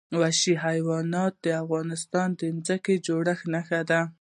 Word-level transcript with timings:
وحشي 0.21 0.53
حیوانات 0.65 1.33
د 1.45 1.47
افغانستان 1.63 2.27
د 2.39 2.41
ځمکې 2.67 2.95
د 2.99 3.03
جوړښت 3.07 3.45
نښه 3.53 3.81
ده. 3.89 4.01